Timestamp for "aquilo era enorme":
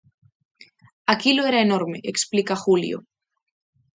1.13-2.01